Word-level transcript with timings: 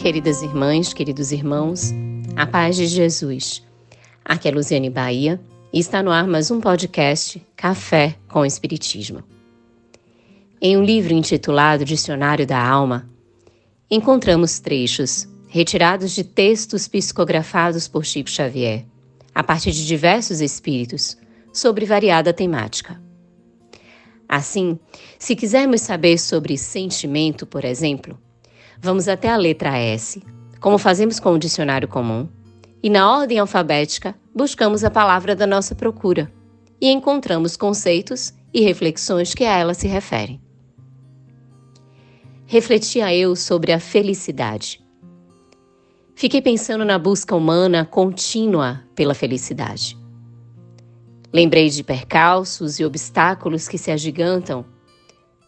queridas 0.00 0.40
irmãs, 0.40 0.94
queridos 0.94 1.30
irmãos, 1.30 1.92
a 2.34 2.46
paz 2.46 2.74
de 2.74 2.86
Jesus. 2.86 3.62
Aqui 4.24 4.48
é 4.48 4.50
Luziane 4.50 4.88
Bahia 4.88 5.38
e 5.70 5.78
está 5.78 6.02
no 6.02 6.10
ar 6.10 6.26
mais 6.26 6.50
um 6.50 6.58
podcast 6.58 7.46
Café 7.54 8.16
com 8.26 8.46
Espiritismo. 8.46 9.22
Em 10.58 10.74
um 10.74 10.82
livro 10.82 11.12
intitulado 11.12 11.84
Dicionário 11.84 12.46
da 12.46 12.58
Alma, 12.58 13.10
encontramos 13.90 14.58
trechos 14.58 15.28
retirados 15.48 16.12
de 16.12 16.24
textos 16.24 16.88
psicografados 16.88 17.86
por 17.86 18.06
Chico 18.06 18.30
Xavier, 18.30 18.86
a 19.34 19.42
partir 19.42 19.70
de 19.70 19.86
diversos 19.86 20.40
espíritos, 20.40 21.18
sobre 21.52 21.84
variada 21.84 22.32
temática. 22.32 22.98
Assim, 24.26 24.78
se 25.18 25.36
quisermos 25.36 25.82
saber 25.82 26.16
sobre 26.18 26.56
sentimento, 26.56 27.44
por 27.44 27.66
exemplo, 27.66 28.18
vamos 28.80 29.08
até 29.08 29.28
a 29.28 29.36
letra 29.36 29.76
S, 29.78 30.22
como 30.58 30.78
fazemos 30.78 31.20
com 31.20 31.32
o 31.32 31.38
dicionário 31.38 31.86
comum, 31.86 32.28
e 32.82 32.88
na 32.88 33.10
ordem 33.10 33.38
alfabética 33.38 34.14
buscamos 34.34 34.82
a 34.84 34.90
palavra 34.90 35.36
da 35.36 35.46
nossa 35.46 35.74
procura 35.74 36.32
e 36.80 36.90
encontramos 36.90 37.56
conceitos 37.56 38.32
e 38.54 38.62
reflexões 38.62 39.34
que 39.34 39.44
a 39.44 39.56
ela 39.56 39.74
se 39.74 39.86
referem. 39.86 40.40
Refletia 42.46 43.14
eu 43.14 43.36
sobre 43.36 43.70
a 43.70 43.78
felicidade. 43.78 44.82
Fiquei 46.14 46.42
pensando 46.42 46.84
na 46.84 46.98
busca 46.98 47.36
humana 47.36 47.84
contínua 47.84 48.82
pela 48.94 49.14
felicidade. 49.14 49.96
Lembrei 51.32 51.68
de 51.68 51.84
percalços 51.84 52.80
e 52.80 52.84
obstáculos 52.84 53.68
que 53.68 53.78
se 53.78 53.90
agigantam 53.90 54.64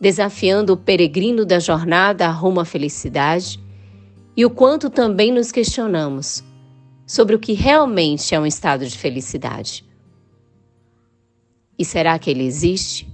desafiando 0.03 0.72
o 0.72 0.77
peregrino 0.77 1.47
da 1.47 1.61
jornada 1.61 2.28
rumo 2.28 2.58
à 2.58 2.64
felicidade, 2.64 3.61
e 4.36 4.45
o 4.45 4.50
quanto 4.50 4.91
também 4.91 5.31
nos 5.31 5.53
questionamos 5.53 6.42
sobre 7.06 7.36
o 7.36 7.39
que 7.39 7.53
realmente 7.53 8.34
é 8.34 8.41
um 8.41 8.45
estado 8.45 8.84
de 8.84 8.98
felicidade. 8.98 9.84
E 11.78 11.84
será 11.84 12.19
que 12.19 12.28
ele 12.28 12.42
existe? 12.42 13.08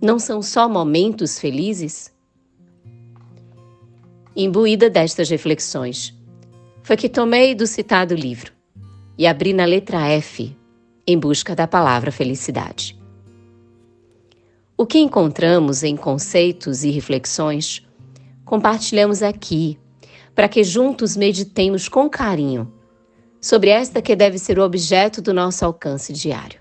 Não 0.00 0.20
são 0.20 0.40
só 0.40 0.68
momentos 0.68 1.36
felizes? 1.36 2.14
Imbuída 4.36 4.88
destas 4.88 5.28
reflexões, 5.28 6.16
foi 6.84 6.96
que 6.96 7.08
tomei 7.08 7.56
do 7.56 7.66
citado 7.66 8.14
livro 8.14 8.52
e 9.18 9.26
abri 9.26 9.52
na 9.52 9.64
letra 9.64 10.06
F 10.06 10.56
em 11.04 11.18
busca 11.18 11.56
da 11.56 11.66
palavra 11.66 12.12
felicidade. 12.12 13.01
O 14.82 14.86
que 14.92 14.98
encontramos 14.98 15.84
em 15.84 15.94
conceitos 15.94 16.82
e 16.82 16.90
reflexões, 16.90 17.86
compartilhamos 18.44 19.22
aqui, 19.22 19.78
para 20.34 20.48
que 20.48 20.64
juntos 20.64 21.16
meditemos 21.16 21.88
com 21.88 22.10
carinho 22.10 22.68
sobre 23.40 23.70
esta 23.70 24.02
que 24.02 24.16
deve 24.16 24.40
ser 24.40 24.58
o 24.58 24.64
objeto 24.64 25.22
do 25.22 25.32
nosso 25.32 25.64
alcance 25.64 26.12
diário. 26.12 26.58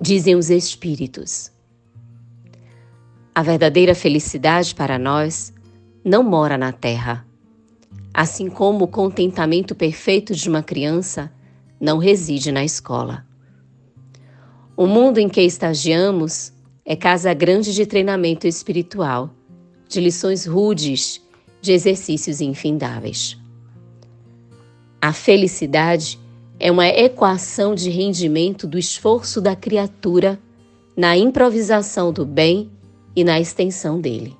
Dizem 0.00 0.34
os 0.34 0.50
Espíritos. 0.50 1.52
A 3.32 3.44
verdadeira 3.44 3.94
felicidade 3.94 4.74
para 4.74 4.98
nós 4.98 5.54
não 6.04 6.24
mora 6.24 6.58
na 6.58 6.72
terra, 6.72 7.24
assim 8.12 8.50
como 8.50 8.86
o 8.86 8.88
contentamento 8.88 9.72
perfeito 9.72 10.34
de 10.34 10.48
uma 10.48 10.64
criança 10.64 11.32
não 11.80 11.98
reside 11.98 12.50
na 12.50 12.64
escola. 12.64 13.24
O 14.76 14.88
mundo 14.88 15.18
em 15.18 15.28
que 15.28 15.42
estagiamos 15.42 16.57
é 16.90 16.96
casa 16.96 17.34
grande 17.34 17.74
de 17.74 17.84
treinamento 17.84 18.46
espiritual, 18.46 19.28
de 19.86 20.00
lições 20.00 20.46
rudes, 20.46 21.20
de 21.60 21.70
exercícios 21.70 22.40
infindáveis. 22.40 23.36
A 24.98 25.12
felicidade 25.12 26.18
é 26.58 26.72
uma 26.72 26.88
equação 26.88 27.74
de 27.74 27.90
rendimento 27.90 28.66
do 28.66 28.78
esforço 28.78 29.38
da 29.38 29.54
criatura 29.54 30.40
na 30.96 31.14
improvisação 31.14 32.10
do 32.10 32.24
bem 32.24 32.70
e 33.14 33.22
na 33.22 33.38
extensão 33.38 34.00
dele. 34.00 34.34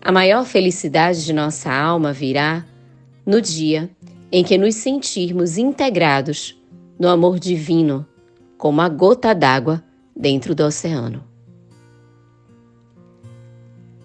A 0.00 0.12
maior 0.12 0.44
felicidade 0.46 1.24
de 1.24 1.32
nossa 1.32 1.72
alma 1.72 2.12
virá 2.12 2.64
no 3.26 3.42
dia 3.42 3.90
em 4.30 4.44
que 4.44 4.56
nos 4.56 4.76
sentirmos 4.76 5.58
integrados 5.58 6.56
no 6.96 7.08
amor 7.08 7.40
divino, 7.40 8.06
como 8.56 8.80
a 8.80 8.88
gota 8.88 9.34
d'água 9.34 9.82
dentro 10.16 10.54
do 10.54 10.64
oceano. 10.64 11.22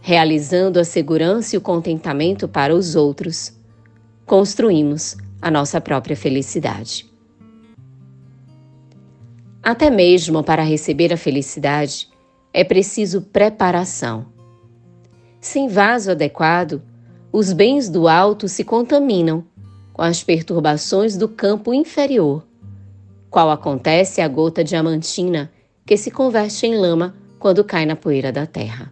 Realizando 0.02 0.80
a 0.80 0.84
segurança 0.84 1.56
e 1.56 1.58
o 1.58 1.62
contentamento 1.62 2.48
para 2.48 2.76
os 2.76 2.96
outros, 2.96 3.54
construímos 4.26 5.16
a 5.42 5.50
nossa 5.50 5.80
própria 5.80 6.16
felicidade. 6.16 7.10
Até 9.64 9.90
mesmo 9.90 10.44
para 10.44 10.64
receber 10.64 11.14
a 11.14 11.18
felicidade 11.18 12.10
é 12.54 12.64
preciso 12.64 13.22
preparação. 13.22 14.26
Sem 15.40 15.68
vaso 15.68 16.12
adequado, 16.12 16.82
os 17.32 17.54
bens 17.54 17.88
do 17.88 18.08
alto 18.08 18.48
se 18.50 18.64
contaminam 18.64 19.46
com 19.94 20.02
as 20.02 20.24
perturbações 20.24 21.16
do 21.16 21.28
campo 21.28 21.74
inferior, 21.74 22.46
qual 23.30 23.50
acontece 23.50 24.20
à 24.20 24.28
gota 24.28 24.64
diamantina 24.64 25.52
que 25.86 25.98
se 25.98 26.12
converte 26.12 26.66
em 26.66 26.76
lama 26.76 27.16
quando 27.40 27.64
cai 27.64 27.86
na 27.86 27.96
poeira 27.96 28.32
da 28.32 28.46
terra. 28.46 28.92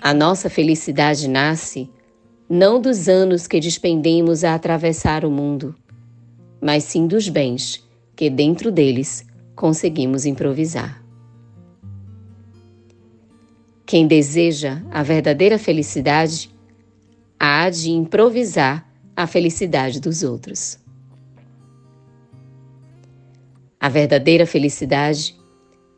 A 0.00 0.14
nossa 0.14 0.48
felicidade 0.48 1.28
nasce 1.28 1.90
não 2.48 2.80
dos 2.80 3.08
anos 3.08 3.46
que 3.46 3.58
despendemos 3.58 4.44
a 4.44 4.54
atravessar 4.54 5.24
o 5.24 5.30
mundo, 5.30 5.74
mas 6.60 6.84
sim 6.84 7.06
dos 7.06 7.28
bens 7.28 7.84
que 8.14 8.30
dentro 8.30 8.70
deles 8.70 9.26
conseguimos 9.54 10.24
improvisar. 10.24 11.02
Quem 13.84 14.06
deseja 14.06 14.82
a 14.90 15.02
verdadeira 15.02 15.58
felicidade 15.58 16.50
há 17.38 17.68
de 17.70 17.90
improvisar 17.90 18.88
a 19.16 19.26
felicidade 19.26 20.00
dos 20.00 20.22
outros. 20.22 20.78
A 23.78 23.88
verdadeira 23.88 24.46
felicidade 24.46 25.36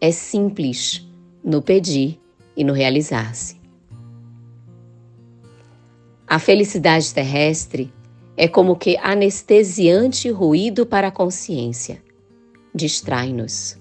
é 0.01 0.11
simples 0.11 1.07
no 1.45 1.63
pedir 1.63 2.21
e 2.57 2.65
no 2.65 2.73
realizar-se. 2.73 3.59
A 6.27 6.39
felicidade 6.39 7.15
terrestre 7.15 7.93
é 8.37 8.47
como 8.47 8.77
que 8.77 8.97
anestesiante 8.99 10.31
ruído 10.31 10.85
para 10.85 11.09
a 11.09 11.11
consciência. 11.13 12.03
Distrai-nos. 12.75 13.79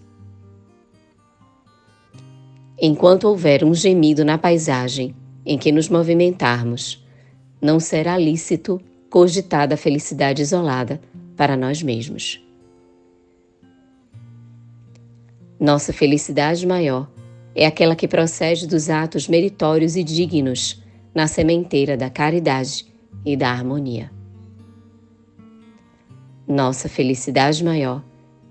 Enquanto 2.80 3.25
houver 3.25 3.63
um 3.63 3.74
gemido 3.74 4.24
na 4.24 4.38
paisagem 4.38 5.16
em 5.46 5.57
que 5.57 5.72
nos 5.72 5.90
movimentarmos, 5.90 7.03
não 7.59 7.80
será 7.80 8.18
lícito 8.18 8.80
cogitar 9.09 9.72
a 9.74 9.78
felicidade 9.78 10.41
isolada 10.41 11.02
para 11.36 11.57
nós 11.57 11.81
mesmos. 11.81 12.47
Nossa 15.59 15.92
felicidade 15.92 16.68
maior 16.68 17.09
é 17.56 17.65
aquela 17.65 17.95
que 17.95 18.07
procede 18.07 18.68
dos 18.68 18.92
atos 18.92 19.27
meritórios 19.27 19.95
e 19.95 20.04
dignos 20.04 20.83
na 21.15 21.25
sementeira 21.25 21.98
da 21.98 22.12
caridade 22.12 22.86
e 23.25 23.36
da 23.36 23.50
harmonia. 23.50 24.12
Nossa 26.48 26.88
felicidade 26.88 27.63
maior 27.63 28.04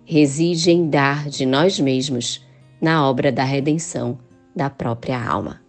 reside 0.04 0.72
em 0.72 0.90
dar 0.90 1.28
de 1.28 1.46
nós 1.46 1.78
mesmos 1.78 2.44
na 2.80 3.08
obra 3.08 3.30
da 3.30 3.44
redenção 3.44 4.18
da 4.54 4.68
própria 4.68 5.24
alma. 5.24 5.62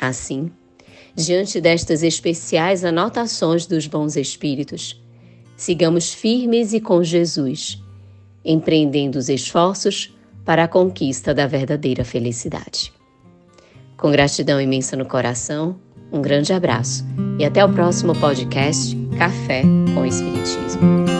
Assim, 0.00 0.50
diante 1.14 1.60
destas 1.60 2.02
especiais 2.02 2.82
anotações 2.82 3.66
dos 3.66 3.86
bons 3.86 4.16
espíritos, 4.16 5.00
sigamos 5.54 6.14
firmes 6.14 6.72
e 6.72 6.80
com 6.80 7.04
Jesus 7.04 7.82
empreendendo 8.44 9.18
os 9.18 9.28
esforços 9.28 10.14
para 10.44 10.64
a 10.64 10.68
conquista 10.68 11.34
da 11.34 11.46
verdadeira 11.46 12.04
felicidade. 12.04 12.92
Com 13.96 14.10
gratidão 14.10 14.60
imensa 14.60 14.96
no 14.96 15.06
coração, 15.06 15.76
um 16.12 16.20
grande 16.20 16.52
abraço 16.52 17.04
e 17.38 17.44
até 17.44 17.64
o 17.64 17.72
próximo 17.72 18.14
podcast 18.14 18.96
Café 19.16 19.62
com 19.94 20.04
Espiritismo. 20.04 21.11